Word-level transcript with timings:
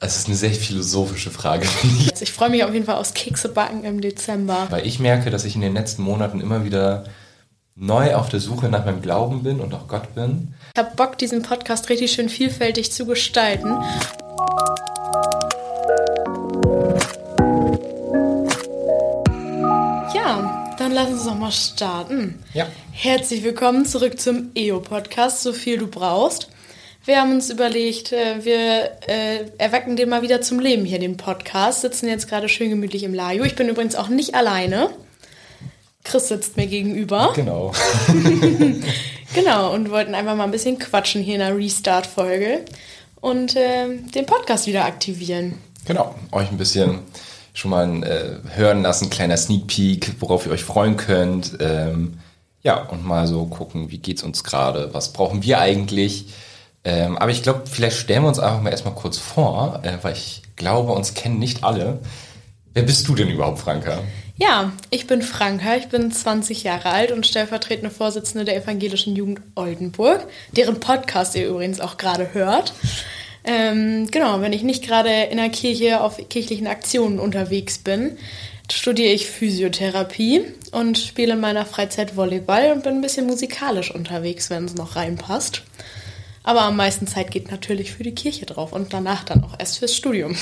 Es 0.00 0.16
ist 0.16 0.28
eine 0.28 0.36
sehr 0.36 0.52
philosophische 0.52 1.30
Frage. 1.30 1.66
Ich 2.20 2.32
freue 2.32 2.50
mich 2.50 2.62
auf 2.62 2.72
jeden 2.72 2.84
Fall 2.84 2.96
aufs 2.96 3.14
Keksebacken 3.14 3.84
im 3.84 4.00
Dezember. 4.00 4.66
Weil 4.70 4.86
ich 4.86 4.98
merke, 5.00 5.30
dass 5.30 5.44
ich 5.44 5.54
in 5.56 5.60
den 5.60 5.74
letzten 5.74 6.02
Monaten 6.02 6.40
immer 6.40 6.64
wieder 6.64 7.04
neu 7.74 8.14
auf 8.14 8.28
der 8.28 8.38
Suche 8.38 8.68
nach 8.68 8.84
meinem 8.84 9.02
Glauben 9.02 9.42
bin 9.42 9.60
und 9.60 9.74
auch 9.74 9.88
Gott 9.88 10.14
bin. 10.14 10.54
Ich 10.74 10.78
habe 10.78 10.94
Bock, 10.94 11.18
diesen 11.18 11.42
Podcast 11.42 11.88
richtig 11.88 12.12
schön 12.12 12.28
vielfältig 12.28 12.92
zu 12.92 13.06
gestalten. 13.06 13.70
Ja, 20.14 20.74
dann 20.78 20.92
lass 20.92 21.10
uns 21.10 21.24
doch 21.24 21.34
mal 21.34 21.52
starten. 21.52 22.44
Ja. 22.54 22.66
Herzlich 22.92 23.42
willkommen 23.42 23.84
zurück 23.84 24.20
zum 24.20 24.50
EO-Podcast, 24.54 25.42
so 25.42 25.52
viel 25.52 25.78
du 25.78 25.88
brauchst. 25.88 26.48
Wir 27.08 27.22
haben 27.22 27.32
uns 27.32 27.48
überlegt, 27.48 28.12
äh, 28.12 28.44
wir 28.44 28.90
äh, 29.08 29.46
erwecken 29.56 29.96
den 29.96 30.10
mal 30.10 30.20
wieder 30.20 30.42
zum 30.42 30.60
Leben 30.60 30.84
hier, 30.84 30.98
den 30.98 31.16
Podcast. 31.16 31.80
Sitzen 31.80 32.06
jetzt 32.06 32.28
gerade 32.28 32.50
schön 32.50 32.68
gemütlich 32.68 33.02
im 33.02 33.14
Lajo. 33.14 33.44
Ich 33.44 33.56
bin 33.56 33.66
übrigens 33.70 33.96
auch 33.96 34.08
nicht 34.08 34.34
alleine. 34.34 34.90
Chris 36.04 36.28
sitzt 36.28 36.58
mir 36.58 36.66
gegenüber. 36.66 37.32
Genau. 37.34 37.72
genau, 39.34 39.72
und 39.72 39.90
wollten 39.90 40.14
einfach 40.14 40.36
mal 40.36 40.44
ein 40.44 40.50
bisschen 40.50 40.78
quatschen 40.78 41.22
hier 41.22 41.36
in 41.36 41.40
der 41.40 41.56
Restart-Folge 41.56 42.66
und 43.22 43.56
äh, 43.56 43.86
den 44.14 44.26
Podcast 44.26 44.66
wieder 44.66 44.84
aktivieren. 44.84 45.54
Genau, 45.86 46.14
euch 46.30 46.50
ein 46.50 46.58
bisschen 46.58 46.98
schon 47.54 47.70
mal 47.70 48.02
äh, 48.02 48.54
hören 48.54 48.82
lassen, 48.82 49.08
kleiner 49.08 49.38
Sneak 49.38 49.66
Peek, 49.66 50.12
worauf 50.20 50.44
ihr 50.44 50.52
euch 50.52 50.62
freuen 50.62 50.98
könnt. 50.98 51.56
Ähm, 51.60 52.18
ja, 52.62 52.82
und 52.82 53.02
mal 53.02 53.26
so 53.26 53.46
gucken, 53.46 53.90
wie 53.90 53.96
geht's 53.96 54.22
uns 54.22 54.44
gerade, 54.44 54.92
was 54.92 55.14
brauchen 55.14 55.42
wir 55.42 55.58
eigentlich. 55.58 56.26
Ähm, 56.84 57.18
aber 57.18 57.30
ich 57.30 57.42
glaube, 57.42 57.64
vielleicht 57.66 57.96
stellen 57.96 58.22
wir 58.22 58.28
uns 58.28 58.38
einfach 58.38 58.62
mal 58.62 58.70
erstmal 58.70 58.94
kurz 58.94 59.18
vor, 59.18 59.80
äh, 59.82 59.98
weil 60.02 60.12
ich 60.12 60.42
glaube, 60.56 60.92
uns 60.92 61.14
kennen 61.14 61.38
nicht 61.38 61.64
alle. 61.64 62.00
Wer 62.74 62.82
bist 62.82 63.08
du 63.08 63.14
denn 63.14 63.28
überhaupt, 63.28 63.58
Franka? 63.58 64.00
Ja, 64.36 64.72
ich 64.90 65.08
bin 65.08 65.20
Franka, 65.20 65.74
ich 65.74 65.88
bin 65.88 66.12
20 66.12 66.62
Jahre 66.62 66.90
alt 66.90 67.10
und 67.10 67.26
stellvertretende 67.26 67.90
Vorsitzende 67.90 68.44
der 68.44 68.56
Evangelischen 68.56 69.16
Jugend 69.16 69.40
Oldenburg, 69.56 70.28
deren 70.52 70.78
Podcast 70.78 71.34
ihr 71.34 71.48
übrigens 71.48 71.80
auch 71.80 71.96
gerade 71.96 72.32
hört. 72.34 72.72
Ähm, 73.42 74.06
genau, 74.10 74.40
wenn 74.40 74.52
ich 74.52 74.62
nicht 74.62 74.84
gerade 74.86 75.10
in 75.24 75.38
der 75.38 75.48
Kirche 75.48 76.00
auf 76.00 76.20
kirchlichen 76.28 76.68
Aktionen 76.68 77.18
unterwegs 77.18 77.78
bin, 77.78 78.16
studiere 78.70 79.12
ich 79.12 79.26
Physiotherapie 79.26 80.44
und 80.70 80.98
spiele 80.98 81.32
in 81.32 81.40
meiner 81.40 81.66
Freizeit 81.66 82.14
Volleyball 82.14 82.72
und 82.72 82.84
bin 82.84 82.94
ein 82.94 83.00
bisschen 83.00 83.26
musikalisch 83.26 83.92
unterwegs, 83.92 84.50
wenn 84.50 84.66
es 84.66 84.74
noch 84.74 84.94
reinpasst. 84.94 85.62
Aber 86.42 86.62
am 86.62 86.76
meisten 86.76 87.06
Zeit 87.06 87.30
geht 87.30 87.50
natürlich 87.50 87.92
für 87.92 88.02
die 88.02 88.14
Kirche 88.14 88.46
drauf 88.46 88.72
und 88.72 88.92
danach 88.92 89.24
dann 89.24 89.44
auch 89.44 89.54
erst 89.58 89.78
fürs 89.78 89.94
Studium. 89.94 90.36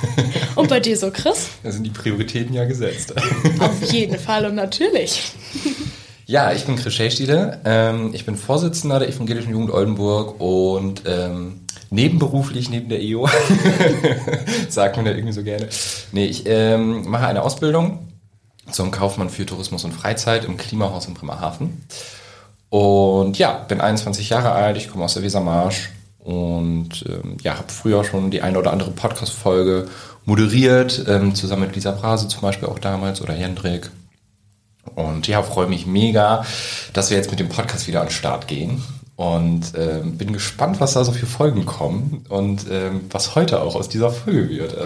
und 0.54 0.68
bei 0.68 0.80
dir 0.80 0.96
so, 0.96 1.10
Chris? 1.10 1.48
Da 1.62 1.72
sind 1.72 1.84
die 1.84 1.90
Prioritäten 1.90 2.54
ja 2.54 2.64
gesetzt. 2.64 3.14
Auf 3.58 3.92
jeden 3.92 4.18
Fall 4.18 4.46
und 4.46 4.54
natürlich. 4.54 5.32
Ja, 6.30 6.52
ich 6.52 6.66
bin 6.66 6.76
Chris 6.76 6.92
Schästiede. 6.92 7.58
Ähm, 7.64 8.10
ich 8.12 8.26
bin 8.26 8.36
Vorsitzender 8.36 8.98
der 8.98 9.08
Evangelischen 9.08 9.50
Jugend 9.50 9.70
Oldenburg 9.70 10.38
und 10.42 11.04
ähm, 11.06 11.60
nebenberuflich 11.88 12.68
neben 12.68 12.90
der 12.90 13.00
EO, 13.00 13.26
sagt 14.68 14.98
man 14.98 15.06
ja 15.06 15.12
irgendwie 15.12 15.32
so 15.32 15.42
gerne. 15.42 15.70
Nee, 16.12 16.26
ich 16.26 16.42
ähm, 16.44 17.08
mache 17.08 17.26
eine 17.26 17.42
Ausbildung 17.42 18.08
zum 18.70 18.90
Kaufmann 18.90 19.30
für 19.30 19.46
Tourismus 19.46 19.84
und 19.84 19.92
Freizeit 19.92 20.44
im 20.44 20.58
Klimahaus 20.58 21.06
in 21.06 21.14
Bremerhaven. 21.14 21.82
Und 22.70 23.38
ja, 23.38 23.52
bin 23.52 23.80
21 23.80 24.28
Jahre 24.28 24.52
alt, 24.52 24.76
ich 24.76 24.90
komme 24.90 25.04
aus 25.04 25.14
der 25.14 25.22
Wesermarsch 25.22 25.90
und 26.18 27.04
ähm, 27.08 27.38
ja, 27.42 27.56
habe 27.56 27.72
früher 27.72 28.04
schon 28.04 28.30
die 28.30 28.42
eine 28.42 28.58
oder 28.58 28.72
andere 28.72 28.90
Podcast-Folge 28.90 29.88
moderiert, 30.26 31.06
ähm, 31.08 31.34
zusammen 31.34 31.62
mit 31.62 31.74
Lisa 31.74 31.92
Brase 31.92 32.28
zum 32.28 32.42
Beispiel 32.42 32.68
auch 32.68 32.78
damals 32.78 33.22
oder 33.22 33.34
Jendrik. 33.34 33.90
Und 34.94 35.26
ja, 35.26 35.42
freue 35.42 35.68
mich 35.68 35.86
mega, 35.86 36.44
dass 36.92 37.10
wir 37.10 37.16
jetzt 37.16 37.30
mit 37.30 37.40
dem 37.40 37.48
Podcast 37.48 37.86
wieder 37.88 38.00
an 38.00 38.08
den 38.08 38.12
Start 38.12 38.46
gehen. 38.46 38.82
Und 39.16 39.72
ähm, 39.76 40.16
bin 40.16 40.32
gespannt, 40.32 40.80
was 40.80 40.92
da 40.92 41.02
so 41.02 41.10
für 41.10 41.26
Folgen 41.26 41.66
kommen 41.66 42.24
und 42.28 42.66
ähm, 42.70 43.00
was 43.10 43.34
heute 43.34 43.62
auch 43.62 43.74
aus 43.74 43.88
dieser 43.88 44.10
Folge 44.10 44.48
wird. 44.48 44.76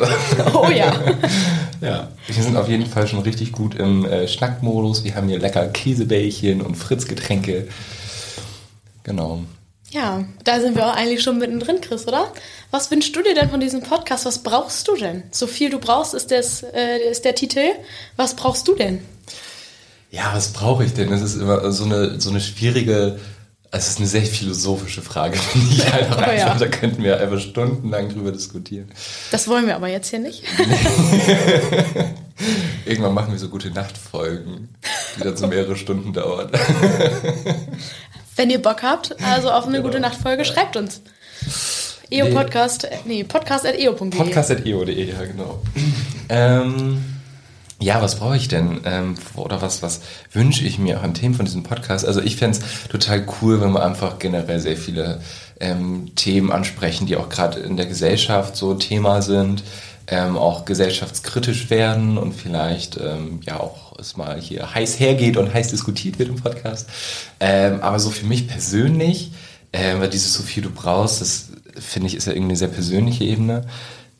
Oh 0.54 0.70
ja. 0.70 0.90
ja, 1.82 2.08
wir 2.28 2.42
sind 2.42 2.56
auf 2.56 2.68
jeden 2.68 2.86
Fall 2.86 3.08
schon 3.08 3.20
richtig 3.20 3.50
gut 3.50 3.74
im 3.74 4.04
äh, 4.04 4.28
Schnackmodus. 4.28 5.02
Wir 5.02 5.16
haben 5.16 5.28
hier 5.28 5.40
lecker 5.40 5.66
Käsebällchen 5.66 6.62
und 6.62 6.76
Fritzgetränke. 6.76 7.66
Genau. 9.02 9.42
Ja, 9.90 10.24
da 10.44 10.60
sind 10.60 10.76
wir 10.76 10.86
auch 10.86 10.96
eigentlich 10.96 11.22
schon 11.22 11.38
mittendrin, 11.38 11.80
Chris, 11.80 12.06
oder? 12.06 12.32
Was 12.70 12.90
wünschst 12.90 13.14
du 13.14 13.22
dir 13.22 13.34
denn 13.34 13.50
von 13.50 13.60
diesem 13.60 13.82
Podcast? 13.82 14.24
Was 14.24 14.38
brauchst 14.38 14.86
du 14.86 14.96
denn? 14.96 15.24
So 15.32 15.46
viel 15.46 15.70
du 15.70 15.80
brauchst 15.80 16.14
ist, 16.14 16.30
das, 16.30 16.62
äh, 16.62 17.10
ist 17.10 17.24
der 17.24 17.34
Titel. 17.34 17.64
Was 18.16 18.34
brauchst 18.34 18.68
du 18.68 18.74
denn? 18.76 19.02
Ja, 20.12 20.30
was 20.34 20.52
brauche 20.52 20.84
ich 20.84 20.94
denn? 20.94 21.10
Das 21.10 21.20
ist 21.20 21.34
immer 21.34 21.72
so 21.72 21.84
eine, 21.84 22.20
so 22.20 22.30
eine 22.30 22.40
schwierige 22.40 23.18
es 23.74 23.88
ist 23.88 23.98
eine 23.98 24.06
sehr 24.06 24.22
philosophische 24.22 25.00
Frage, 25.00 25.38
finde 25.38 25.74
ich 25.74 25.84
einfach. 25.92 26.28
Oh, 26.28 26.30
ja. 26.30 26.54
Da 26.54 26.68
könnten 26.68 27.02
wir 27.02 27.18
einfach 27.18 27.40
stundenlang 27.40 28.10
drüber 28.10 28.30
diskutieren. 28.30 28.90
Das 29.30 29.48
wollen 29.48 29.66
wir 29.66 29.74
aber 29.74 29.88
jetzt 29.88 30.10
hier 30.10 30.20
nicht. 30.20 30.44
Irgendwann 32.84 33.14
machen 33.14 33.32
wir 33.32 33.38
so 33.38 33.48
gute 33.48 33.70
Nachtfolgen, 33.70 34.68
die 35.16 35.20
dann 35.22 35.36
so 35.36 35.46
mehrere 35.46 35.76
Stunden 35.76 36.12
dauern. 36.12 36.50
Wenn 38.36 38.50
ihr 38.50 38.60
Bock 38.60 38.82
habt, 38.82 39.16
also 39.22 39.50
auf 39.50 39.64
eine 39.64 39.76
genau. 39.76 39.88
gute 39.88 40.00
Nachtfolge, 40.00 40.44
schreibt 40.44 40.76
uns. 40.76 41.00
EO-Podcast, 42.10 42.88
nee, 43.04 43.24
podcast.eo.de. 43.24 44.18
Podcast.eo.de, 44.18 45.10
ja, 45.10 45.24
genau. 45.24 45.62
ähm, 46.28 47.21
ja, 47.82 48.00
was 48.00 48.16
brauche 48.16 48.36
ich 48.36 48.48
denn? 48.48 48.80
Ähm, 48.84 49.16
oder 49.34 49.60
was, 49.60 49.82
was 49.82 50.00
wünsche 50.32 50.64
ich 50.64 50.78
mir 50.78 50.98
auch 50.98 51.02
an 51.02 51.14
Themen 51.14 51.34
von 51.34 51.44
diesem 51.44 51.64
Podcast? 51.64 52.06
Also 52.06 52.20
ich 52.20 52.36
fände 52.36 52.58
es 52.58 52.88
total 52.88 53.26
cool, 53.40 53.60
wenn 53.60 53.72
wir 53.72 53.84
einfach 53.84 54.18
generell 54.18 54.60
sehr 54.60 54.76
viele 54.76 55.20
ähm, 55.60 56.14
Themen 56.14 56.52
ansprechen, 56.52 57.06
die 57.06 57.16
auch 57.16 57.28
gerade 57.28 57.60
in 57.60 57.76
der 57.76 57.86
Gesellschaft 57.86 58.56
so 58.56 58.74
Thema 58.74 59.20
sind, 59.22 59.64
ähm, 60.06 60.36
auch 60.36 60.64
gesellschaftskritisch 60.64 61.70
werden 61.70 62.18
und 62.18 62.34
vielleicht 62.34 62.98
ähm, 62.98 63.40
ja 63.44 63.58
auch 63.58 63.98
es 63.98 64.16
mal 64.16 64.40
hier 64.40 64.74
heiß 64.74 64.98
hergeht 65.00 65.36
und 65.36 65.52
heiß 65.52 65.68
diskutiert 65.68 66.18
wird 66.18 66.28
im 66.28 66.36
Podcast. 66.36 66.88
Ähm, 67.40 67.80
aber 67.80 67.98
so 67.98 68.10
für 68.10 68.26
mich 68.26 68.48
persönlich, 68.48 69.32
äh, 69.72 69.98
weil 69.98 70.08
dieses 70.08 70.34
so 70.34 70.42
viel 70.42 70.62
du 70.62 70.70
brauchst, 70.70 71.20
das 71.20 71.50
finde 71.78 72.08
ich 72.08 72.16
ist 72.16 72.26
ja 72.26 72.32
irgendwie 72.32 72.50
eine 72.50 72.58
sehr 72.58 72.68
persönliche 72.68 73.24
Ebene. 73.24 73.66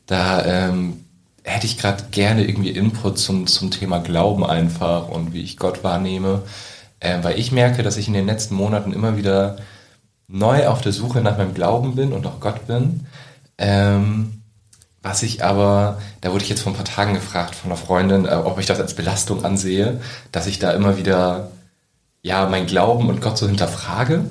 Da 0.05 0.45
ähm, 0.45 1.05
hätte 1.43 1.65
ich 1.65 1.77
gerade 1.77 2.05
gerne 2.11 2.45
irgendwie 2.45 2.71
Input 2.71 3.17
zum, 3.17 3.47
zum 3.47 3.71
Thema 3.71 3.99
Glauben 3.99 4.45
einfach 4.45 5.09
und 5.09 5.33
wie 5.33 5.41
ich 5.41 5.57
Gott 5.57 5.83
wahrnehme. 5.83 6.43
Äh, 6.99 7.19
weil 7.21 7.37
ich 7.37 7.51
merke, 7.51 7.83
dass 7.83 7.97
ich 7.97 8.07
in 8.07 8.13
den 8.13 8.25
letzten 8.25 8.55
Monaten 8.55 8.93
immer 8.93 9.17
wieder 9.17 9.57
neu 10.27 10.67
auf 10.67 10.81
der 10.81 10.93
Suche 10.93 11.21
nach 11.21 11.37
meinem 11.37 11.53
Glauben 11.53 11.95
bin 11.95 12.13
und 12.13 12.25
auch 12.25 12.39
Gott 12.39 12.65
bin. 12.67 13.07
Ähm, 13.57 14.41
was 15.01 15.21
ich 15.21 15.43
aber, 15.43 15.99
da 16.21 16.31
wurde 16.31 16.43
ich 16.43 16.49
jetzt 16.49 16.61
vor 16.61 16.71
ein 16.71 16.77
paar 16.77 16.85
Tagen 16.85 17.13
gefragt 17.13 17.55
von 17.55 17.69
einer 17.69 17.79
Freundin, 17.79 18.25
äh, 18.25 18.35
ob 18.35 18.57
ich 18.57 18.65
das 18.65 18.79
als 18.79 18.93
Belastung 18.95 19.43
ansehe, 19.43 19.99
dass 20.31 20.47
ich 20.47 20.59
da 20.59 20.71
immer 20.71 20.97
wieder, 20.97 21.51
ja, 22.21 22.47
mein 22.47 22.67
Glauben 22.67 23.09
und 23.09 23.21
Gott 23.21 23.37
so 23.37 23.47
hinterfrage. 23.47 24.25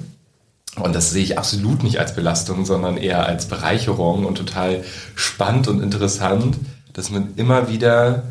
Und 0.77 0.95
das 0.95 1.11
sehe 1.11 1.23
ich 1.23 1.39
absolut 1.39 1.83
nicht 1.83 2.01
als 2.01 2.15
Belastung, 2.15 2.65
sondern 2.65 2.97
eher 2.97 3.27
als 3.27 3.47
Bereicherung 3.47 4.25
und 4.25 4.37
total 4.39 4.83
spannend 5.15 5.69
und 5.69 5.83
interessant, 5.83 6.57
dass 6.93 7.11
man 7.11 7.35
immer 7.37 7.69
wieder 7.69 8.25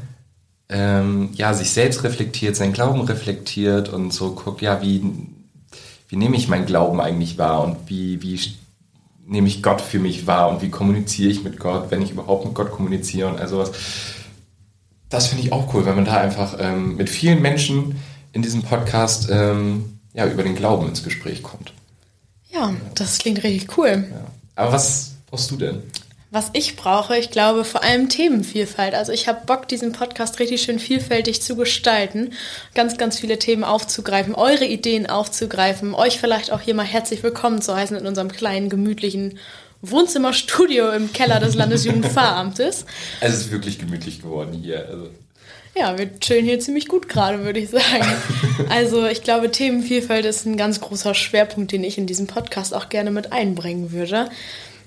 ähm, 0.69 1.29
ja, 1.33 1.53
sich 1.53 1.71
selbst 1.71 2.03
reflektiert, 2.03 2.55
seinen 2.55 2.73
Glauben 2.73 3.01
reflektiert 3.01 3.89
und 3.89 4.11
so 4.13 4.33
guckt, 4.33 4.61
ja, 4.61 4.81
wie, 4.81 5.03
wie 6.07 6.15
nehme 6.15 6.37
ich 6.37 6.47
meinen 6.47 6.65
Glauben 6.65 7.01
eigentlich 7.01 7.37
wahr 7.37 7.63
und 7.63 7.77
wie, 7.87 8.21
wie 8.21 8.39
nehme 9.25 9.47
ich 9.47 9.61
Gott 9.61 9.81
für 9.81 9.99
mich 9.99 10.27
wahr 10.27 10.49
und 10.49 10.61
wie 10.61 10.69
kommuniziere 10.69 11.31
ich 11.31 11.43
mit 11.43 11.59
Gott, 11.59 11.91
wenn 11.91 12.01
ich 12.01 12.11
überhaupt 12.11 12.45
mit 12.45 12.53
Gott 12.53 12.71
kommuniziere 12.71 13.27
und 13.27 13.39
all 13.39 13.47
sowas. 13.47 13.71
Das 15.09 15.27
finde 15.27 15.43
ich 15.43 15.51
auch 15.51 15.73
cool, 15.73 15.85
wenn 15.85 15.95
man 15.95 16.05
da 16.05 16.17
einfach 16.17 16.55
ähm, 16.59 16.95
mit 16.95 17.09
vielen 17.09 17.41
Menschen 17.41 17.95
in 18.31 18.41
diesem 18.41 18.63
Podcast 18.63 19.29
ähm, 19.29 19.99
ja, 20.13 20.25
über 20.27 20.43
den 20.43 20.55
Glauben 20.55 20.87
ins 20.87 21.03
Gespräch 21.03 21.43
kommt. 21.43 21.73
Ja, 22.49 22.73
das 22.95 23.17
klingt 23.17 23.43
richtig 23.43 23.77
cool. 23.77 24.07
Ja. 24.09 24.25
Aber 24.55 24.73
was 24.73 25.13
brauchst 25.27 25.51
du 25.51 25.57
denn? 25.57 25.83
Was 26.33 26.49
ich 26.53 26.77
brauche, 26.77 27.17
ich 27.17 27.29
glaube 27.29 27.65
vor 27.65 27.83
allem 27.83 28.07
Themenvielfalt. 28.07 28.93
Also 28.93 29.11
ich 29.11 29.27
habe 29.27 29.45
Bock, 29.45 29.67
diesen 29.67 29.91
Podcast 29.91 30.39
richtig 30.39 30.61
schön 30.61 30.79
vielfältig 30.79 31.41
zu 31.41 31.57
gestalten, 31.57 32.31
ganz, 32.73 32.97
ganz 32.97 33.19
viele 33.19 33.37
Themen 33.37 33.65
aufzugreifen, 33.65 34.33
eure 34.33 34.63
Ideen 34.63 35.07
aufzugreifen, 35.07 35.93
euch 35.93 36.19
vielleicht 36.21 36.53
auch 36.53 36.61
hier 36.61 36.73
mal 36.73 36.85
herzlich 36.85 37.21
willkommen 37.21 37.61
zu 37.61 37.75
heißen 37.75 37.97
in 37.97 38.07
unserem 38.07 38.31
kleinen, 38.31 38.69
gemütlichen 38.69 39.39
Wohnzimmerstudio 39.81 40.91
im 40.91 41.11
Keller 41.11 41.41
des 41.41 41.55
Landesjugendfahramtes. 41.55 42.85
Also 43.19 43.35
es 43.35 43.41
ist 43.47 43.51
wirklich 43.51 43.77
gemütlich 43.77 44.21
geworden 44.21 44.53
hier. 44.53 44.87
Also. 44.87 45.09
Ja, 45.75 45.97
wir 45.97 46.17
chillen 46.21 46.45
hier 46.45 46.61
ziemlich 46.61 46.87
gut 46.87 47.09
gerade, 47.09 47.43
würde 47.43 47.59
ich 47.59 47.69
sagen. 47.69 48.05
Also 48.69 49.05
ich 49.05 49.23
glaube, 49.23 49.51
Themenvielfalt 49.51 50.23
ist 50.23 50.45
ein 50.45 50.55
ganz 50.55 50.79
großer 50.79 51.13
Schwerpunkt, 51.13 51.73
den 51.73 51.83
ich 51.83 51.97
in 51.97 52.05
diesem 52.05 52.27
Podcast 52.27 52.73
auch 52.73 52.87
gerne 52.87 53.11
mit 53.11 53.33
einbringen 53.33 53.91
würde. 53.91 54.29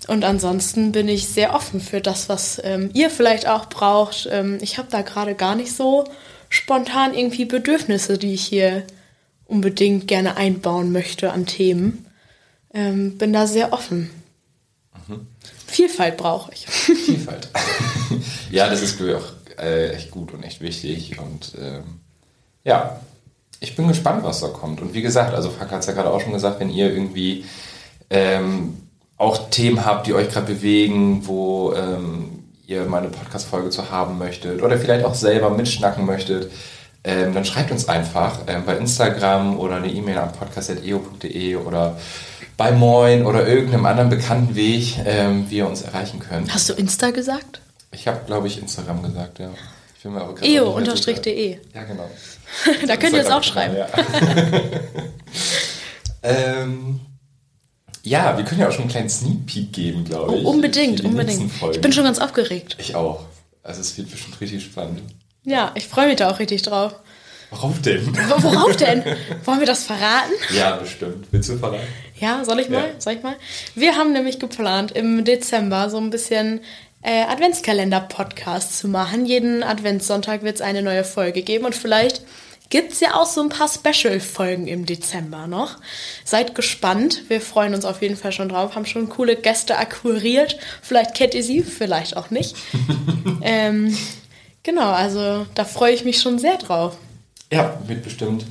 Und 0.07 0.25
ansonsten 0.25 0.93
bin 0.93 1.09
ich 1.09 1.29
sehr 1.29 1.55
offen 1.55 1.81
für 1.81 2.01
das, 2.01 2.29
was 2.29 2.61
ähm, 2.63 2.91
ihr 2.93 3.11
vielleicht 3.11 3.47
auch 3.47 3.69
braucht. 3.69 4.29
Ähm, 4.31 4.59
ich 4.61 4.79
habe 4.79 4.89
da 4.91 5.03
gerade 5.03 5.35
gar 5.35 5.55
nicht 5.55 5.75
so 5.75 6.05
spontan 6.49 7.15
irgendwie 7.15 7.45
Bedürfnisse, 7.45 8.19
die 8.19 8.35
ich 8.35 8.45
hier 8.45 8.85
unbedingt 9.47 10.09
gerne 10.09 10.37
einbauen 10.37 10.93
möchte 10.93 11.33
an 11.33 11.47
Themen. 11.47 12.07
Ähm, 12.73 13.19
bin 13.19 13.33
da 13.33 13.47
sehr 13.47 13.73
offen. 13.73 14.11
Mhm. 15.07 15.27
Vielfalt 15.67 16.17
brauche 16.17 16.53
ich. 16.53 16.67
Vielfalt. 16.67 17.49
ja, 18.51 18.69
das 18.69 18.83
ist, 18.83 18.97
glaube 18.97 19.13
ich, 19.13 19.17
auch 19.19 19.63
äh, 19.63 19.91
echt 19.91 20.11
gut 20.11 20.33
und 20.33 20.43
echt 20.43 20.61
wichtig. 20.61 21.19
Und 21.19 21.53
ähm, 21.61 22.01
ja, 22.65 23.01
ich 23.61 23.77
bin 23.77 23.89
gespannt, 23.89 24.25
was 24.25 24.41
da 24.41 24.49
kommt. 24.49 24.81
Und 24.81 24.95
wie 24.95 25.03
gesagt, 25.03 25.35
also 25.35 25.51
Frank 25.51 25.71
hat 25.71 25.81
es 25.81 25.87
ja 25.87 25.93
gerade 25.93 26.11
auch 26.11 26.21
schon 26.21 26.33
gesagt, 26.33 26.61
wenn 26.61 26.71
ihr 26.71 26.93
irgendwie 26.93 27.45
ähm, 28.11 28.77
auch 29.17 29.51
Themen 29.51 29.85
habt, 29.85 30.07
die 30.07 30.15
euch 30.15 30.29
gerade 30.31 30.53
bewegen, 30.53 31.27
wo 31.27 31.73
ähm, 31.75 32.45
ihr 32.67 32.85
mal 32.85 32.99
eine 32.99 33.09
Podcast-Folge 33.09 33.71
zu 33.71 33.91
haben 33.91 34.19
möchtet 34.19 34.63
oder 34.63 34.79
vielleicht 34.79 35.05
auch 35.05 35.15
selber 35.15 35.51
mitschnacken 35.51 36.05
möchtet, 36.05 36.51
ähm, 37.05 37.35
dann 37.35 37.45
schreibt 37.45 37.71
uns 37.71 37.89
einfach 37.89 38.41
ähm, 38.47 38.65
bei 38.65 38.77
Instagram 38.77 39.59
oder 39.59 39.77
eine 39.77 39.89
E-Mail 39.93 40.19
an 40.19 40.33
podcast.eo.de 40.33 41.57
oder 41.57 41.99
bei 42.57 42.73
Moin 42.73 43.27
oder 43.27 43.47
irgendeinem 43.47 43.87
anderen 43.87 44.09
bekannten 44.11 44.55
Weg, 44.55 44.97
ähm, 45.05 45.47
wie 45.51 45.59
ihr 45.59 45.69
uns 45.69 45.83
erreichen 45.83 46.21
könnt. 46.21 46.53
Hast 46.53 46.69
du 46.69 46.73
Insta 46.73 47.11
gesagt? 47.11 47.61
Ich 47.91 48.09
habe, 48.09 48.21
glaube 48.27 48.47
ich, 48.47 48.61
Instagram 48.61 49.03
gesagt, 49.03 49.39
ja. 49.39 49.51
eo-de. 50.05 51.59
Ja, 51.75 51.85
genau. 51.85 52.11
da 52.87 52.97
könnt 52.97 53.15
ihr 53.15 53.23
es 53.23 53.31
auch 53.31 53.43
schreiben. 53.43 53.77
Ja. 53.77 53.87
ähm, 56.23 57.01
ja, 58.03 58.37
wir 58.37 58.45
können 58.45 58.61
ja 58.61 58.69
auch 58.69 58.73
schon 58.73 58.83
einen 58.83 58.91
kleinen 58.91 59.09
Sneak 59.09 59.47
Peek 59.47 59.73
geben, 59.73 60.05
glaube 60.05 60.37
ich. 60.37 60.45
Oh, 60.45 60.51
unbedingt, 60.51 61.03
unbedingt. 61.05 61.51
Ich 61.73 61.81
bin 61.81 61.93
schon 61.93 62.05
ganz 62.05 62.19
aufgeregt. 62.19 62.77
Ich 62.79 62.95
auch. 62.95 63.25
Also 63.63 63.81
es 63.81 63.97
wird 63.97 64.11
bestimmt 64.11 64.41
richtig 64.41 64.65
spannend. 64.65 65.03
Ja, 65.45 65.73
ich 65.75 65.87
freue 65.89 66.09
mich 66.09 66.17
da 66.17 66.31
auch 66.31 66.39
richtig 66.39 66.63
drauf. 66.63 66.95
Worauf 67.51 67.81
denn? 67.83 68.17
Worauf 68.39 68.77
denn? 68.77 69.05
Wollen 69.45 69.61
wir 69.61 69.67
das 69.67 69.85
verraten? 69.85 70.33
Ja, 70.57 70.77
bestimmt. 70.77 71.27
Willst 71.31 71.49
du 71.49 71.57
verraten? 71.57 71.87
Ja, 72.19 72.45
soll 72.45 72.61
ich 72.61 72.69
mal? 72.69 72.89
Ja. 72.89 73.01
Soll 73.01 73.15
ich 73.15 73.23
mal? 73.23 73.37
Wir 73.75 73.97
haben 73.97 74.13
nämlich 74.13 74.39
geplant, 74.39 74.93
im 74.93 75.25
Dezember 75.25 75.89
so 75.91 75.99
ein 75.99 76.11
bisschen 76.11 76.61
äh, 77.03 77.23
Adventskalender-Podcast 77.25 78.79
zu 78.79 78.89
machen. 78.89 79.27
Jeden 79.27 79.63
Adventssonntag 79.63 80.43
wird 80.43 80.57
es 80.57 80.61
eine 80.63 80.83
neue 80.83 81.05
Folge 81.05 81.43
geben 81.43 81.65
und 81.65 81.75
vielleicht 81.75 82.23
gibt 82.71 82.93
es 82.93 83.01
ja 83.01 83.15
auch 83.15 83.27
so 83.27 83.41
ein 83.43 83.49
paar 83.49 83.69
Special-Folgen 83.69 84.67
im 84.67 84.87
Dezember 84.87 85.47
noch. 85.47 85.77
Seid 86.25 86.55
gespannt. 86.55 87.23
Wir 87.29 87.41
freuen 87.41 87.75
uns 87.75 87.85
auf 87.85 88.03
jeden 88.03 88.17
Fall 88.17 88.33
schon 88.33 88.49
drauf. 88.49 88.75
Haben 88.75 88.87
schon 88.87 89.09
coole 89.09 89.37
Gäste 89.37 89.79
akquiriert. 89.79 90.59
Vielleicht 90.83 91.15
kennt 91.15 91.35
ihr 91.35 91.45
sie, 91.45 91.63
vielleicht 91.63 92.17
auch 92.17 92.31
nicht. 92.31 92.57
ähm, 93.43 93.97
genau, 94.63 94.91
also 94.91 95.47
da 95.55 95.65
freue 95.65 95.95
ich 95.95 96.05
mich 96.05 96.21
schon 96.21 96.39
sehr 96.39 96.57
drauf. 96.57 96.97
Ja, 97.53 97.79
wird 97.87 98.03
bestimmt 98.03 98.45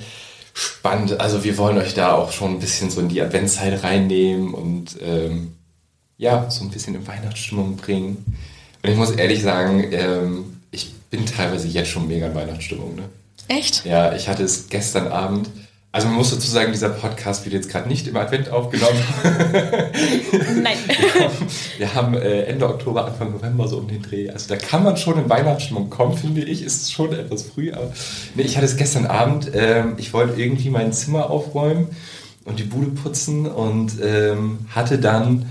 spannend. 0.54 1.20
Also 1.20 1.44
wir 1.44 1.58
wollen 1.58 1.78
euch 1.78 1.94
da 1.94 2.14
auch 2.14 2.32
schon 2.32 2.52
ein 2.52 2.60
bisschen 2.60 2.90
so 2.90 3.02
in 3.02 3.10
die 3.10 3.22
Adventszeit 3.22 3.84
reinnehmen 3.84 4.54
und 4.54 4.98
ähm, 5.02 5.56
ja, 6.18 6.50
so 6.50 6.64
ein 6.64 6.70
bisschen 6.70 6.96
in 6.96 7.08
Weihnachtsstimmung 7.08 7.76
bringen. 7.76 8.24
Und 8.84 8.90
ich 8.90 8.96
muss 8.96 9.12
ehrlich 9.12 9.42
sagen, 9.42 9.90
ähm, 9.92 10.62
ich 10.72 10.94
bin 11.10 11.26
teilweise 11.26 11.68
jetzt 11.68 11.90
schon 11.90 12.08
mega 12.08 12.28
in 12.28 12.36
Weihnachtsstimmung. 12.36 12.96
Ne? 12.96 13.04
Echt? 13.48 13.86
Ja, 13.86 14.14
ich 14.14 14.28
hatte 14.28 14.44
es 14.44 14.70
gestern 14.70 15.08
Abend. 15.08 15.50
Also 15.92 16.08
man 16.08 16.18
muss 16.18 16.32
dazu 16.32 16.50
sagen, 16.50 16.72
dieser 16.72 16.90
Podcast 16.90 17.46
wird 17.46 17.54
jetzt 17.54 17.70
gerade 17.70 17.88
nicht 17.88 18.08
im 18.08 18.18
Advent 18.18 18.50
aufgenommen. 18.50 19.00
Nein. 20.64 20.78
Wir 20.88 21.14
haben, 21.14 21.36
wir 21.78 21.94
haben 21.94 22.14
äh, 22.16 22.46
Ende 22.46 22.68
Oktober, 22.68 23.06
Anfang 23.06 23.32
November 23.32 23.68
so 23.68 23.78
um 23.78 23.88
den 23.88 24.02
Dreh. 24.02 24.32
Also 24.32 24.50
da 24.50 24.56
kann 24.56 24.84
man 24.84 24.98
schon 24.98 25.20
in 25.20 25.30
Weihnachtsstimmung 25.30 25.92
kommen, 25.92 26.18
finde 26.18 26.42
ich. 26.42 26.64
Ist 26.64 26.92
schon 26.92 27.14
etwas 27.14 27.44
früh, 27.44 27.72
aber 27.72 27.94
nee, 28.34 28.42
ich 28.42 28.56
hatte 28.56 28.66
es 28.66 28.76
gestern 28.76 29.06
Abend. 29.06 29.52
Ähm, 29.54 29.94
ich 29.98 30.14
wollte 30.14 30.42
irgendwie 30.42 30.72
mein 30.72 30.94
Zimmer 30.94 31.30
aufräumen 31.30 31.90
und 32.46 32.58
die 32.58 32.64
Bude 32.64 32.88
putzen 32.88 33.46
und 33.46 33.94
ähm, 34.02 34.66
hatte 34.70 34.98
dann 34.98 35.46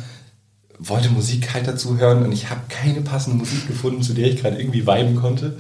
wollte 0.81 1.11
Musik 1.11 1.55
halt 1.55 1.69
dazu 1.69 1.99
hören 1.99 2.25
und 2.25 2.33
ich 2.33 2.51
habe 2.51 2.63
keine 2.69 3.03
passende 3.03 3.37
Musik 3.37 3.69
gefunden, 3.69 4.03
zu 4.03 4.13
der 4.13 4.27
ich 4.27 4.41
gerade 4.41 4.59
irgendwie 4.59 4.87
viben 4.87 5.15
konnte. 5.15 5.57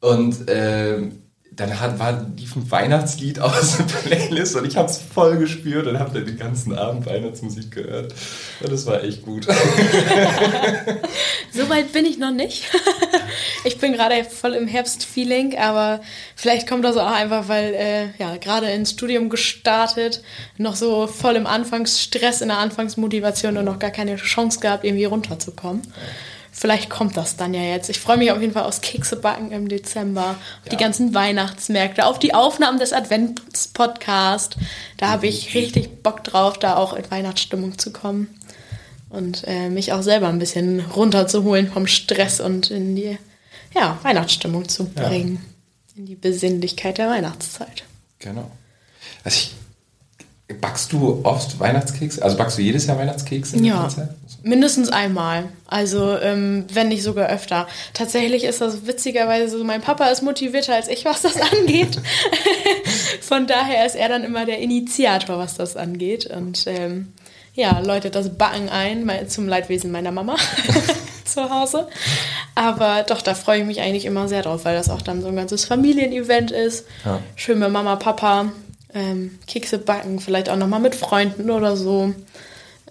Und 0.00 0.36
ähm, 0.46 1.18
dann 1.56 1.80
hat, 1.80 1.98
war, 1.98 2.26
lief 2.36 2.56
ein 2.56 2.70
Weihnachtslied 2.70 3.38
aus 3.40 3.76
der 3.76 3.84
Playlist 3.84 4.56
und 4.56 4.66
ich 4.66 4.76
habe 4.76 4.88
es 4.88 4.98
voll 4.98 5.36
gespürt 5.36 5.86
und 5.86 5.98
habe 5.98 6.12
dann 6.14 6.26
den 6.26 6.36
ganzen 6.36 6.76
Abend 6.76 7.06
Weihnachtsmusik 7.06 7.70
gehört. 7.70 8.12
Und 8.60 8.72
das 8.72 8.86
war 8.86 9.02
echt 9.04 9.22
gut. 9.22 9.46
so 11.52 11.68
weit 11.68 11.92
bin 11.92 12.06
ich 12.06 12.18
noch 12.18 12.32
nicht. 12.32 12.64
ich 13.64 13.78
bin 13.78 13.92
gerade 13.92 14.24
voll 14.24 14.54
im 14.54 14.66
Herbstfeeling, 14.66 15.56
aber 15.58 16.00
vielleicht 16.34 16.68
kommt 16.68 16.84
das 16.84 16.96
auch 16.96 17.12
einfach, 17.12 17.46
weil 17.48 17.74
äh, 17.74 18.06
ja 18.18 18.36
gerade 18.36 18.70
ins 18.70 18.90
Studium 18.90 19.28
gestartet, 19.28 20.22
noch 20.56 20.74
so 20.76 21.06
voll 21.06 21.36
im 21.36 21.46
Anfangsstress, 21.46 22.40
in 22.40 22.48
der 22.48 22.58
Anfangsmotivation 22.58 23.56
und 23.56 23.64
noch 23.64 23.78
gar 23.78 23.90
keine 23.90 24.16
Chance 24.16 24.58
gehabt, 24.60 24.84
irgendwie 24.84 25.04
runterzukommen. 25.04 25.82
Ja 25.84 25.92
vielleicht 26.54 26.88
kommt 26.88 27.16
das 27.16 27.36
dann 27.36 27.52
ja 27.52 27.62
jetzt. 27.62 27.90
Ich 27.90 27.98
freue 27.98 28.16
mich 28.16 28.30
auf 28.30 28.40
jeden 28.40 28.52
Fall 28.52 28.62
aufs 28.62 28.80
Keksebacken 28.80 29.50
im 29.50 29.68
Dezember, 29.68 30.30
auf 30.30 30.66
ja. 30.66 30.70
die 30.70 30.76
ganzen 30.76 31.12
Weihnachtsmärkte, 31.12 32.06
auf 32.06 32.18
die 32.18 32.32
Aufnahmen 32.32 32.78
des 32.78 32.92
Adventspodcasts. 32.92 34.56
Da 34.96 35.08
habe 35.08 35.26
ich 35.26 35.54
richtig 35.54 36.02
Bock 36.02 36.22
drauf, 36.22 36.58
da 36.58 36.76
auch 36.76 36.94
in 36.94 37.10
Weihnachtsstimmung 37.10 37.76
zu 37.76 37.92
kommen 37.92 38.28
und 39.10 39.42
äh, 39.46 39.68
mich 39.68 39.92
auch 39.92 40.02
selber 40.02 40.28
ein 40.28 40.38
bisschen 40.38 40.80
runterzuholen 40.80 41.70
vom 41.70 41.88
Stress 41.88 42.40
und 42.40 42.70
in 42.70 42.94
die 42.94 43.18
ja, 43.74 43.98
Weihnachtsstimmung 44.02 44.68
zu 44.68 44.84
bringen. 44.84 45.40
Ja. 45.42 46.00
In 46.00 46.06
die 46.06 46.14
Besinnlichkeit 46.14 46.98
der 46.98 47.08
Weihnachtszeit. 47.08 47.84
Genau. 48.20 48.50
Also 49.24 49.38
ich 49.38 49.54
Backst 50.60 50.92
du 50.92 51.20
oft 51.24 51.58
Weihnachtskekse? 51.58 52.22
Also 52.22 52.36
backst 52.36 52.58
du 52.58 52.62
jedes 52.62 52.86
Jahr 52.86 52.98
Weihnachtskekse? 52.98 53.56
ja, 53.58 53.88
mindestens 54.44 54.90
einmal. 54.90 55.48
Also 55.66 56.16
ähm, 56.18 56.66
wenn 56.72 56.88
nicht 56.88 57.02
sogar 57.02 57.28
öfter. 57.28 57.66
Tatsächlich 57.94 58.44
ist 58.44 58.60
das 58.60 58.86
witzigerweise 58.86 59.58
so, 59.58 59.64
mein 59.64 59.80
Papa 59.80 60.06
ist 60.08 60.22
motivierter 60.22 60.74
als 60.74 60.88
ich, 60.88 61.04
was 61.04 61.22
das 61.22 61.36
angeht. 61.52 61.98
Von 63.20 63.46
daher 63.46 63.84
ist 63.86 63.96
er 63.96 64.08
dann 64.08 64.22
immer 64.22 64.44
der 64.44 64.58
Initiator, 64.58 65.38
was 65.38 65.56
das 65.56 65.76
angeht. 65.76 66.26
Und 66.26 66.64
ähm, 66.66 67.12
ja, 67.54 67.80
läutet 67.80 68.14
das 68.14 68.36
Backen 68.36 68.68
ein 68.68 69.28
zum 69.28 69.48
Leidwesen 69.48 69.90
meiner 69.90 70.12
Mama 70.12 70.36
zu 71.24 71.50
Hause. 71.50 71.88
Aber 72.54 73.04
doch, 73.04 73.22
da 73.22 73.34
freue 73.34 73.60
ich 73.60 73.66
mich 73.66 73.80
eigentlich 73.80 74.04
immer 74.04 74.28
sehr 74.28 74.42
drauf, 74.42 74.64
weil 74.64 74.76
das 74.76 74.90
auch 74.90 75.02
dann 75.02 75.22
so 75.22 75.28
ein 75.28 75.36
ganzes 75.36 75.64
Familienevent 75.64 76.50
ist. 76.50 76.86
Ja. 77.04 77.20
Schön 77.34 77.58
mit 77.58 77.70
Mama, 77.70 77.96
Papa 77.96 78.52
ähm, 78.92 79.38
Kekse 79.46 79.78
backen, 79.78 80.20
vielleicht 80.20 80.48
auch 80.48 80.56
nochmal 80.56 80.80
mit 80.80 80.94
Freunden 80.94 81.50
oder 81.50 81.76
so. 81.76 82.14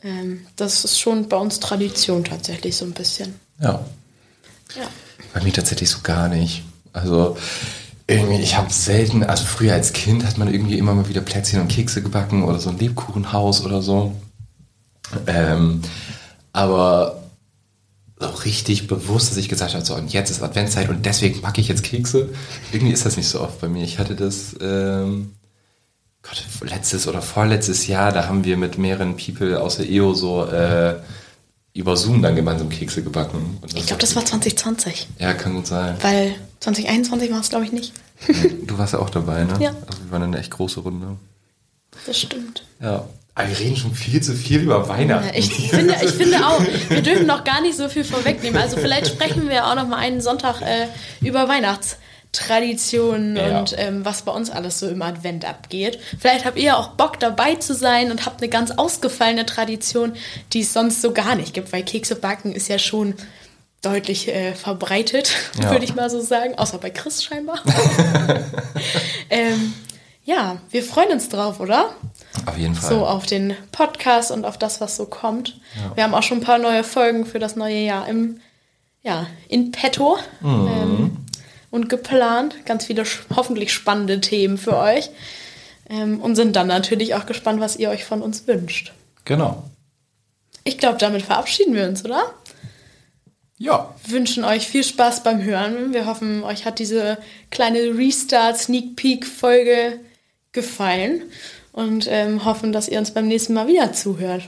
Ähm, 0.03 0.45
das 0.55 0.85
ist 0.85 0.99
schon 0.99 1.29
bei 1.29 1.37
uns 1.37 1.59
Tradition 1.59 2.23
tatsächlich 2.23 2.75
so 2.75 2.85
ein 2.85 2.91
bisschen. 2.91 3.35
Ja. 3.59 3.85
ja. 4.75 4.87
Bei 5.33 5.41
mir 5.41 5.53
tatsächlich 5.53 5.89
so 5.89 5.99
gar 6.03 6.27
nicht. 6.27 6.63
Also 6.91 7.37
irgendwie, 8.05 8.41
ich 8.41 8.57
habe 8.57 8.71
selten, 8.71 9.23
also 9.23 9.45
früher 9.45 9.73
als 9.73 9.93
Kind 9.93 10.25
hat 10.25 10.37
man 10.37 10.53
irgendwie 10.53 10.77
immer 10.77 10.93
mal 10.93 11.07
wieder 11.07 11.21
Plätzchen 11.21 11.61
und 11.61 11.69
Kekse 11.69 12.01
gebacken 12.01 12.43
oder 12.43 12.59
so 12.59 12.69
ein 12.69 12.77
Lebkuchenhaus 12.77 13.63
oder 13.65 13.81
so. 13.81 14.13
Ähm, 15.25 15.81
aber 16.51 17.23
so 18.19 18.29
richtig 18.29 18.87
bewusst, 18.87 19.31
dass 19.31 19.37
ich 19.37 19.49
gesagt 19.49 19.73
habe, 19.73 19.85
so 19.85 19.95
und 19.95 20.11
jetzt 20.11 20.29
ist 20.29 20.41
Adventszeit 20.41 20.89
und 20.89 21.05
deswegen 21.05 21.41
backe 21.41 21.61
ich 21.61 21.67
jetzt 21.67 21.83
Kekse. 21.83 22.29
Irgendwie 22.71 22.93
ist 22.93 23.05
das 23.05 23.17
nicht 23.17 23.27
so 23.27 23.41
oft 23.41 23.59
bei 23.61 23.69
mir. 23.69 23.83
Ich 23.83 23.99
hatte 23.99 24.15
das 24.15 24.55
ähm, 24.61 25.33
Gott, 26.23 26.43
letztes 26.61 27.07
oder 27.07 27.21
vorletztes 27.21 27.87
Jahr, 27.87 28.11
da 28.11 28.27
haben 28.27 28.43
wir 28.45 28.57
mit 28.57 28.77
mehreren 28.77 29.17
People 29.17 29.59
aus 29.61 29.77
der 29.77 29.89
EO 29.89 30.13
so 30.13 30.45
äh, 30.45 30.95
über 31.73 31.97
Zoom 31.97 32.21
dann 32.21 32.35
gemeinsam 32.35 32.69
Kekse 32.69 33.03
gebacken. 33.03 33.57
ich 33.75 33.85
glaube, 33.85 34.01
das 34.01 34.15
war 34.15 34.23
2020. 34.23 35.07
Ja, 35.19 35.33
kann 35.33 35.53
gut 35.53 35.67
sein. 35.67 35.97
Weil 36.01 36.35
2021 36.61 37.31
war 37.31 37.39
es, 37.39 37.49
glaube 37.49 37.65
ich, 37.65 37.71
nicht. 37.71 37.93
du 38.67 38.77
warst 38.77 38.93
ja 38.93 38.99
auch 38.99 39.09
dabei, 39.09 39.43
ne? 39.43 39.53
Ja. 39.59 39.69
Also 39.87 40.03
wir 40.03 40.11
waren 40.11 40.23
eine 40.23 40.39
echt 40.39 40.51
große 40.51 40.79
Runde. 40.79 41.17
Das 42.05 42.19
stimmt. 42.19 42.63
Ja. 42.79 43.05
Aber 43.35 43.49
wir 43.49 43.59
reden 43.59 43.75
schon 43.75 43.95
viel 43.95 44.21
zu 44.21 44.33
viel 44.33 44.61
über 44.61 44.87
Weihnachten. 44.87 45.27
Ja, 45.27 45.33
ich, 45.35 45.69
finde, 45.71 45.95
ich 46.03 46.11
finde 46.11 46.45
auch, 46.45 46.61
wir 46.89 47.01
dürfen 47.01 47.25
noch 47.25 47.43
gar 47.43 47.61
nicht 47.61 47.75
so 47.75 47.89
viel 47.89 48.03
vorwegnehmen. 48.03 48.61
Also 48.61 48.77
vielleicht 48.77 49.07
sprechen 49.07 49.49
wir 49.49 49.65
auch 49.65 49.75
noch 49.75 49.87
mal 49.87 49.97
einen 49.97 50.21
Sonntag 50.21 50.61
äh, 50.61 50.87
über 51.21 51.47
Weihnachts. 51.49 51.97
Traditionen 52.33 53.35
ja. 53.37 53.59
und 53.59 53.75
ähm, 53.77 54.03
was 54.03 54.23
bei 54.23 54.31
uns 54.31 54.49
alles 54.49 54.79
so 54.79 54.87
im 54.89 55.01
Advent 55.01 55.45
abgeht. 55.45 55.99
Vielleicht 56.19 56.45
habt 56.45 56.57
ihr 56.57 56.77
auch 56.77 56.89
Bock 56.89 57.19
dabei 57.19 57.55
zu 57.55 57.75
sein 57.75 58.11
und 58.11 58.25
habt 58.25 58.41
eine 58.41 58.49
ganz 58.49 58.71
ausgefallene 58.71 59.45
Tradition, 59.45 60.13
die 60.51 60.61
es 60.61 60.73
sonst 60.73 61.01
so 61.01 61.13
gar 61.13 61.35
nicht 61.35 61.53
gibt, 61.53 61.71
weil 61.71 61.83
Kekse 61.83 62.15
backen 62.15 62.51
ist 62.51 62.67
ja 62.67 62.79
schon 62.79 63.13
deutlich 63.83 64.29
äh, 64.29 64.55
verbreitet, 64.55 65.31
ja. 65.61 65.69
würde 65.71 65.85
ich 65.85 65.93
mal 65.93 66.09
so 66.09 66.21
sagen, 66.21 66.57
außer 66.57 66.79
bei 66.79 66.89
Chris 66.89 67.23
scheinbar. 67.23 67.59
ähm, 69.29 69.73
ja, 70.23 70.57
wir 70.71 70.83
freuen 70.83 71.11
uns 71.11 71.29
drauf, 71.29 71.59
oder? 71.59 71.93
Auf 72.47 72.57
jeden 72.57 72.73
Fall. 72.73 72.89
So 72.89 73.05
auf 73.05 73.25
den 73.27 73.55
Podcast 73.71 74.31
und 74.31 74.45
auf 74.45 74.57
das, 74.57 74.81
was 74.81 74.95
so 74.95 75.05
kommt. 75.05 75.59
Ja. 75.75 75.95
Wir 75.95 76.03
haben 76.05 76.15
auch 76.15 76.23
schon 76.23 76.39
ein 76.39 76.43
paar 76.43 76.57
neue 76.57 76.83
Folgen 76.83 77.25
für 77.25 77.39
das 77.39 77.55
neue 77.55 77.79
Jahr 77.79 78.07
im, 78.07 78.39
ja, 79.03 79.27
in 79.49 79.71
petto 79.71 80.17
Mhm. 80.41 80.67
ähm, 80.67 81.17
und 81.73 81.89
geplant. 81.89 82.67
Ganz 82.67 82.85
viele 82.85 83.03
hoffentlich 83.35 83.73
spannende 83.73 84.21
Themen 84.21 84.59
für 84.59 84.77
euch. 84.77 85.09
Ähm, 85.89 86.21
und 86.21 86.35
sind 86.35 86.55
dann 86.55 86.67
natürlich 86.67 87.15
auch 87.15 87.25
gespannt, 87.25 87.59
was 87.59 87.77
ihr 87.77 87.89
euch 87.89 88.05
von 88.05 88.21
uns 88.21 88.47
wünscht. 88.47 88.93
Genau. 89.25 89.63
Ich 90.63 90.77
glaube, 90.77 90.99
damit 90.99 91.23
verabschieden 91.23 91.73
wir 91.73 91.87
uns, 91.87 92.05
oder? 92.05 92.31
Ja. 93.57 93.95
wünschen 94.07 94.43
euch 94.43 94.67
viel 94.67 94.83
Spaß 94.83 95.23
beim 95.23 95.41
Hören. 95.41 95.93
Wir 95.93 96.05
hoffen, 96.05 96.43
euch 96.43 96.65
hat 96.65 96.77
diese 96.77 97.17
kleine 97.49 97.79
Restart 97.97 98.59
Sneak 98.59 98.95
Peek 98.95 99.25
Folge 99.25 99.99
gefallen 100.51 101.23
und 101.71 102.05
ähm, 102.07 102.45
hoffen, 102.45 102.71
dass 102.71 102.87
ihr 102.87 102.99
uns 102.99 103.11
beim 103.11 103.27
nächsten 103.27 103.53
Mal 103.53 103.67
wieder 103.67 103.93
zuhört. 103.93 104.43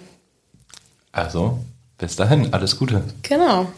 Also, 1.12 1.58
bis 1.98 2.16
dahin, 2.18 2.54
alles 2.54 2.78
Gute. 2.78 3.04
Genau. 3.24 3.72